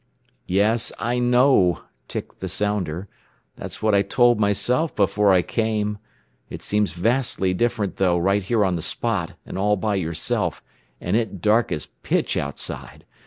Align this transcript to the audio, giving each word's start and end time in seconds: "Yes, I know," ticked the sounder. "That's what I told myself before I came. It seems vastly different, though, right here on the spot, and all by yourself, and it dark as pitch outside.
"Yes, 0.47 0.91
I 0.97 1.19
know," 1.19 1.81
ticked 2.07 2.39
the 2.39 2.49
sounder. 2.49 3.07
"That's 3.55 3.83
what 3.83 3.93
I 3.93 4.01
told 4.01 4.39
myself 4.39 4.95
before 4.95 5.31
I 5.31 5.43
came. 5.43 5.99
It 6.49 6.63
seems 6.63 6.93
vastly 6.93 7.53
different, 7.53 7.97
though, 7.97 8.17
right 8.17 8.41
here 8.41 8.65
on 8.65 8.75
the 8.75 8.81
spot, 8.81 9.33
and 9.45 9.59
all 9.59 9.75
by 9.75 9.93
yourself, 9.93 10.63
and 10.99 11.15
it 11.15 11.39
dark 11.39 11.71
as 11.71 11.85
pitch 12.01 12.35
outside. 12.35 13.05